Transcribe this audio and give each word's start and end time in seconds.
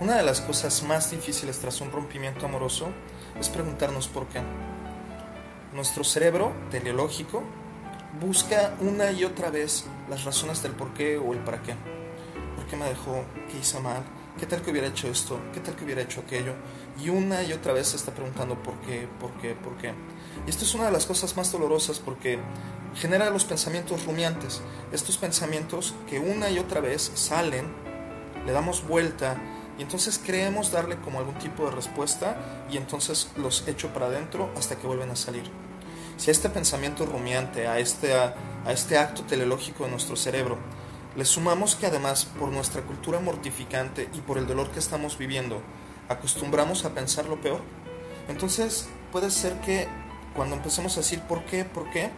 Una 0.00 0.14
de 0.14 0.22
las 0.22 0.40
cosas 0.40 0.84
más 0.84 1.10
difíciles 1.10 1.58
tras 1.58 1.80
un 1.80 1.90
rompimiento 1.90 2.46
amoroso 2.46 2.90
es 3.40 3.48
preguntarnos 3.48 4.06
por 4.06 4.28
qué. 4.28 4.40
Nuestro 5.74 6.04
cerebro 6.04 6.52
teleológico 6.70 7.42
busca 8.20 8.74
una 8.78 9.10
y 9.10 9.24
otra 9.24 9.50
vez 9.50 9.86
las 10.08 10.22
razones 10.22 10.62
del 10.62 10.70
por 10.70 10.94
qué 10.94 11.18
o 11.18 11.32
el 11.32 11.40
para 11.40 11.62
qué. 11.62 11.74
¿Por 12.54 12.64
qué 12.66 12.76
me 12.76 12.84
dejó? 12.84 13.24
¿Qué 13.50 13.58
hice 13.58 13.80
mal? 13.80 14.04
¿Qué 14.38 14.46
tal 14.46 14.62
que 14.62 14.70
hubiera 14.70 14.86
hecho 14.86 15.08
esto? 15.08 15.40
¿Qué 15.52 15.58
tal 15.58 15.74
que 15.74 15.84
hubiera 15.84 16.02
hecho 16.02 16.20
aquello? 16.20 16.54
Y 17.02 17.08
una 17.08 17.42
y 17.42 17.52
otra 17.52 17.72
vez 17.72 17.88
se 17.88 17.96
está 17.96 18.12
preguntando 18.12 18.54
por 18.62 18.74
qué, 18.82 19.08
por 19.18 19.32
qué, 19.40 19.56
por 19.56 19.76
qué. 19.78 19.94
Y 20.46 20.50
esto 20.50 20.62
es 20.62 20.74
una 20.76 20.86
de 20.86 20.92
las 20.92 21.06
cosas 21.06 21.36
más 21.36 21.50
dolorosas 21.50 21.98
porque 21.98 22.38
genera 22.94 23.30
los 23.30 23.44
pensamientos 23.44 24.06
rumiantes. 24.06 24.62
Estos 24.92 25.18
pensamientos 25.18 25.92
que 26.08 26.20
una 26.20 26.50
y 26.50 26.60
otra 26.60 26.80
vez 26.80 27.10
salen, 27.14 27.66
le 28.46 28.52
damos 28.52 28.86
vuelta 28.86 29.36
y 29.78 29.82
entonces 29.82 30.20
creemos 30.24 30.72
darle 30.72 30.96
como 30.96 31.20
algún 31.20 31.36
tipo 31.38 31.64
de 31.64 31.70
respuesta 31.70 32.36
y 32.70 32.76
entonces 32.76 33.30
los 33.36 33.66
echo 33.68 33.88
para 33.88 34.06
adentro 34.06 34.50
hasta 34.56 34.76
que 34.76 34.86
vuelven 34.86 35.10
a 35.10 35.16
salir. 35.16 35.44
Si 36.16 36.30
a 36.30 36.32
este 36.32 36.48
pensamiento 36.48 37.06
rumiante, 37.06 37.68
a 37.68 37.78
este, 37.78 38.14
a, 38.14 38.34
este 38.68 38.98
acto 38.98 39.22
teleológico 39.22 39.84
de 39.84 39.92
nuestro 39.92 40.16
cerebro, 40.16 40.58
le 41.16 41.24
sumamos 41.24 41.76
que 41.76 41.86
además 41.86 42.24
por 42.24 42.50
nuestra 42.50 42.82
cultura 42.82 43.20
mortificante 43.20 44.08
y 44.12 44.20
por 44.20 44.36
el 44.36 44.48
dolor 44.48 44.70
que 44.70 44.80
estamos 44.80 45.16
viviendo, 45.16 45.62
acostumbramos 46.08 46.84
a 46.84 46.90
pensar 46.90 47.26
lo 47.26 47.40
peor, 47.40 47.60
entonces 48.28 48.88
puede 49.12 49.30
ser 49.30 49.60
que 49.60 49.86
cuando 50.34 50.56
empecemos 50.56 50.96
a 50.96 51.00
decir 51.00 51.20
por 51.20 51.44
qué, 51.44 51.64
por 51.64 51.88
qué, 51.90 52.10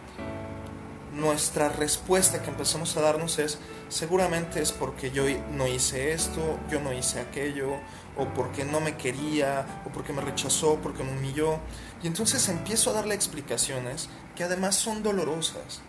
nuestra 1.13 1.69
respuesta 1.69 2.41
que 2.41 2.49
empecemos 2.49 2.95
a 2.95 3.01
darnos 3.01 3.37
es 3.39 3.57
seguramente 3.89 4.61
es 4.61 4.71
porque 4.71 5.11
yo 5.11 5.23
no 5.51 5.67
hice 5.67 6.13
esto, 6.13 6.57
yo 6.69 6.79
no 6.79 6.93
hice 6.93 7.19
aquello, 7.19 7.75
o 8.17 8.25
porque 8.33 8.63
no 8.63 8.79
me 8.79 8.95
quería, 8.95 9.83
o 9.85 9.89
porque 9.89 10.13
me 10.13 10.21
rechazó, 10.21 10.75
porque 10.81 11.03
me 11.03 11.11
humilló. 11.11 11.59
Y 12.01 12.07
entonces 12.07 12.47
empiezo 12.49 12.89
a 12.89 12.93
darle 12.93 13.15
explicaciones 13.15 14.09
que 14.35 14.43
además 14.43 14.75
son 14.75 15.03
dolorosas. 15.03 15.81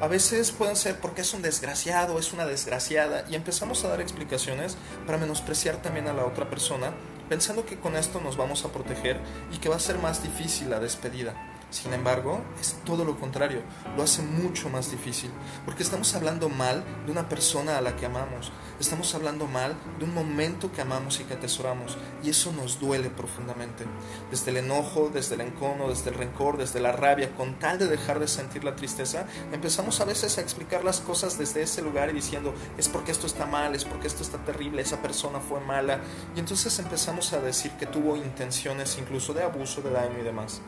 A 0.00 0.08
veces 0.08 0.52
pueden 0.52 0.76
ser 0.76 1.00
porque 1.00 1.22
es 1.22 1.34
un 1.34 1.42
desgraciado, 1.42 2.18
es 2.18 2.32
una 2.32 2.46
desgraciada, 2.46 3.24
y 3.30 3.34
empezamos 3.34 3.84
a 3.84 3.88
dar 3.88 4.00
explicaciones 4.00 4.76
para 5.06 5.18
menospreciar 5.18 5.76
también 5.76 6.08
a 6.08 6.12
la 6.12 6.24
otra 6.24 6.48
persona, 6.48 6.92
pensando 7.28 7.66
que 7.66 7.78
con 7.78 7.96
esto 7.96 8.20
nos 8.20 8.36
vamos 8.36 8.64
a 8.64 8.72
proteger 8.72 9.18
y 9.52 9.58
que 9.58 9.68
va 9.68 9.76
a 9.76 9.80
ser 9.80 9.98
más 9.98 10.22
difícil 10.22 10.70
la 10.70 10.80
despedida. 10.80 11.55
Sin 11.68 11.92
embargo, 11.92 12.40
es 12.60 12.76
todo 12.84 13.04
lo 13.04 13.18
contrario, 13.18 13.60
lo 13.96 14.04
hace 14.04 14.22
mucho 14.22 14.70
más 14.70 14.92
difícil, 14.92 15.30
porque 15.64 15.82
estamos 15.82 16.14
hablando 16.14 16.48
mal 16.48 16.84
de 17.04 17.10
una 17.10 17.28
persona 17.28 17.76
a 17.76 17.80
la 17.80 17.96
que 17.96 18.06
amamos, 18.06 18.52
estamos 18.78 19.12
hablando 19.16 19.48
mal 19.48 19.74
de 19.98 20.04
un 20.04 20.14
momento 20.14 20.70
que 20.70 20.80
amamos 20.80 21.18
y 21.18 21.24
que 21.24 21.34
atesoramos, 21.34 21.98
y 22.22 22.30
eso 22.30 22.52
nos 22.52 22.78
duele 22.78 23.10
profundamente. 23.10 23.84
Desde 24.30 24.52
el 24.52 24.58
enojo, 24.58 25.10
desde 25.12 25.34
el 25.34 25.40
encono, 25.40 25.88
desde 25.88 26.10
el 26.10 26.16
rencor, 26.16 26.56
desde 26.56 26.78
la 26.78 26.92
rabia, 26.92 27.34
con 27.34 27.58
tal 27.58 27.80
de 27.80 27.88
dejar 27.88 28.20
de 28.20 28.28
sentir 28.28 28.62
la 28.62 28.76
tristeza, 28.76 29.26
empezamos 29.52 30.00
a 30.00 30.04
veces 30.04 30.38
a 30.38 30.42
explicar 30.42 30.84
las 30.84 31.00
cosas 31.00 31.36
desde 31.36 31.62
ese 31.62 31.82
lugar 31.82 32.10
y 32.10 32.12
diciendo, 32.12 32.54
es 32.78 32.88
porque 32.88 33.10
esto 33.10 33.26
está 33.26 33.44
mal, 33.44 33.74
es 33.74 33.84
porque 33.84 34.06
esto 34.06 34.22
está 34.22 34.38
terrible, 34.44 34.82
esa 34.82 35.02
persona 35.02 35.40
fue 35.40 35.58
mala, 35.58 35.98
y 36.36 36.38
entonces 36.38 36.78
empezamos 36.78 37.32
a 37.32 37.40
decir 37.40 37.72
que 37.72 37.86
tuvo 37.86 38.16
intenciones 38.16 38.96
incluso 38.98 39.34
de 39.34 39.42
abuso, 39.42 39.82
de 39.82 39.90
daño 39.90 40.20
y 40.20 40.22
demás. 40.22 40.62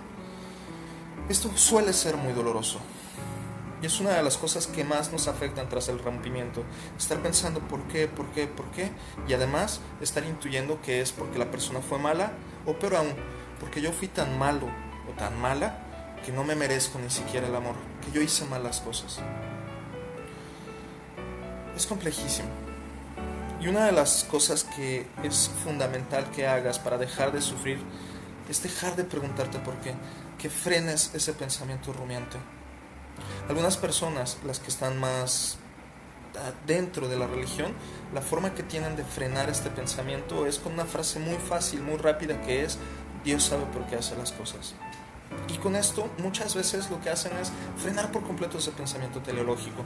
Esto 1.28 1.50
suele 1.56 1.92
ser 1.92 2.16
muy 2.16 2.32
doloroso. 2.32 2.78
Y 3.80 3.86
es 3.86 4.00
una 4.00 4.10
de 4.10 4.22
las 4.22 4.36
cosas 4.36 4.66
que 4.66 4.82
más 4.82 5.12
nos 5.12 5.28
afectan 5.28 5.68
tras 5.68 5.88
el 5.88 6.00
rompimiento. 6.00 6.64
Estar 6.96 7.18
pensando 7.18 7.60
por 7.60 7.82
qué, 7.84 8.08
por 8.08 8.26
qué, 8.30 8.46
por 8.46 8.66
qué. 8.70 8.90
Y 9.28 9.34
además 9.34 9.80
estar 10.00 10.24
intuyendo 10.24 10.80
que 10.82 11.00
es 11.00 11.12
porque 11.12 11.38
la 11.38 11.50
persona 11.50 11.80
fue 11.80 11.98
mala. 11.98 12.32
O 12.66 12.74
peor 12.74 12.96
aún, 12.96 13.14
porque 13.60 13.80
yo 13.80 13.92
fui 13.92 14.08
tan 14.08 14.38
malo 14.38 14.66
o 15.08 15.12
tan 15.16 15.40
mala 15.40 15.78
que 16.24 16.32
no 16.32 16.42
me 16.44 16.56
merezco 16.56 16.98
ni 16.98 17.10
siquiera 17.10 17.46
el 17.46 17.54
amor. 17.54 17.76
Que 18.04 18.10
yo 18.10 18.20
hice 18.20 18.44
malas 18.46 18.80
cosas. 18.80 19.20
Es 21.76 21.86
complejísimo. 21.86 22.48
Y 23.60 23.68
una 23.68 23.86
de 23.86 23.92
las 23.92 24.24
cosas 24.24 24.64
que 24.64 25.06
es 25.22 25.50
fundamental 25.64 26.30
que 26.30 26.46
hagas 26.46 26.78
para 26.78 26.98
dejar 26.98 27.32
de 27.32 27.40
sufrir 27.40 27.78
es 28.48 28.62
dejar 28.62 28.96
de 28.96 29.04
preguntarte 29.04 29.58
por 29.58 29.74
qué 29.80 29.94
que 30.38 30.48
frenes 30.48 31.10
ese 31.14 31.32
pensamiento 31.32 31.92
rumiante. 31.92 32.38
Algunas 33.48 33.76
personas, 33.76 34.38
las 34.46 34.60
que 34.60 34.68
están 34.68 34.98
más 34.98 35.58
dentro 36.66 37.08
de 37.08 37.16
la 37.16 37.26
religión, 37.26 37.72
la 38.14 38.20
forma 38.20 38.54
que 38.54 38.62
tienen 38.62 38.94
de 38.96 39.04
frenar 39.04 39.50
este 39.50 39.70
pensamiento 39.70 40.46
es 40.46 40.58
con 40.58 40.72
una 40.74 40.84
frase 40.84 41.18
muy 41.18 41.36
fácil, 41.36 41.82
muy 41.82 41.96
rápida 41.96 42.40
que 42.42 42.64
es 42.64 42.78
Dios 43.24 43.42
sabe 43.42 43.64
por 43.66 43.86
qué 43.86 43.96
hace 43.96 44.16
las 44.16 44.32
cosas. 44.32 44.74
Y 45.48 45.58
con 45.58 45.76
esto 45.76 46.08
muchas 46.18 46.54
veces 46.54 46.90
lo 46.90 47.00
que 47.00 47.10
hacen 47.10 47.32
es 47.38 47.52
frenar 47.82 48.12
por 48.12 48.22
completo 48.22 48.58
ese 48.58 48.70
pensamiento 48.70 49.20
teleológico. 49.20 49.82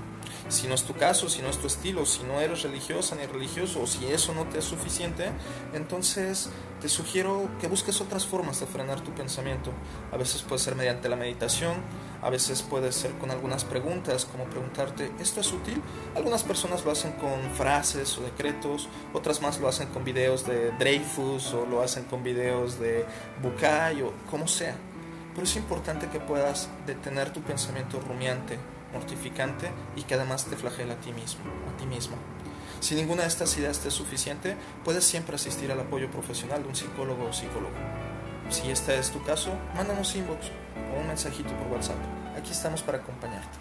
Si 0.48 0.66
no 0.66 0.74
es 0.74 0.82
tu 0.82 0.94
caso, 0.94 1.28
si 1.28 1.40
no 1.40 1.48
es 1.48 1.58
tu 1.58 1.66
estilo, 1.66 2.04
si 2.04 2.24
no 2.24 2.40
eres 2.40 2.62
religiosa 2.62 3.14
ni 3.14 3.26
religioso, 3.26 3.82
o 3.82 3.86
si 3.86 4.06
eso 4.06 4.34
no 4.34 4.44
te 4.44 4.58
es 4.58 4.64
suficiente, 4.64 5.30
entonces 5.72 6.50
te 6.80 6.88
sugiero 6.88 7.48
que 7.60 7.68
busques 7.68 8.00
otras 8.00 8.26
formas 8.26 8.58
de 8.58 8.66
frenar 8.66 9.00
tu 9.02 9.12
pensamiento. 9.12 9.70
A 10.10 10.16
veces 10.16 10.42
puede 10.42 10.60
ser 10.60 10.74
mediante 10.74 11.08
la 11.08 11.16
meditación, 11.16 11.74
a 12.22 12.28
veces 12.28 12.62
puede 12.62 12.90
ser 12.90 13.12
con 13.18 13.30
algunas 13.30 13.64
preguntas, 13.64 14.24
como 14.24 14.44
preguntarte, 14.44 15.12
¿esto 15.20 15.40
es 15.40 15.52
útil? 15.52 15.80
Algunas 16.16 16.42
personas 16.42 16.84
lo 16.84 16.90
hacen 16.90 17.12
con 17.12 17.40
frases 17.56 18.18
o 18.18 18.22
decretos, 18.22 18.88
otras 19.12 19.40
más 19.42 19.60
lo 19.60 19.68
hacen 19.68 19.88
con 19.88 20.02
videos 20.02 20.44
de 20.44 20.72
Dreyfus 20.72 21.54
o 21.54 21.66
lo 21.66 21.82
hacen 21.82 22.04
con 22.04 22.24
videos 22.24 22.80
de 22.80 23.06
Bucay 23.42 24.02
o 24.02 24.12
como 24.28 24.48
sea. 24.48 24.76
Pero 25.34 25.44
es 25.44 25.56
importante 25.56 26.08
que 26.08 26.20
puedas 26.20 26.68
detener 26.86 27.32
tu 27.32 27.40
pensamiento 27.42 28.00
rumiante, 28.00 28.58
mortificante 28.92 29.70
y 29.96 30.02
que 30.02 30.14
además 30.14 30.44
te 30.44 30.56
flagela 30.56 30.94
a 30.94 31.00
ti 31.00 31.12
mismo, 31.12 31.44
a 31.72 31.76
ti 31.76 31.86
mismo. 31.86 32.16
Si 32.80 32.94
ninguna 32.94 33.22
de 33.22 33.28
estas 33.28 33.56
ideas 33.56 33.78
te 33.78 33.88
es 33.88 33.94
suficiente, 33.94 34.56
puedes 34.84 35.04
siempre 35.04 35.36
asistir 35.36 35.70
al 35.70 35.80
apoyo 35.80 36.10
profesional 36.10 36.62
de 36.62 36.68
un 36.68 36.74
psicólogo 36.74 37.26
o 37.26 37.32
psicólogo. 37.32 37.76
Si 38.50 38.70
este 38.70 38.98
es 38.98 39.10
tu 39.10 39.22
caso, 39.22 39.52
mándanos 39.74 40.14
inbox 40.16 40.50
o 40.92 41.00
un 41.00 41.06
mensajito 41.06 41.50
por 41.56 41.68
WhatsApp. 41.68 41.96
Aquí 42.36 42.50
estamos 42.50 42.82
para 42.82 42.98
acompañarte. 42.98 43.58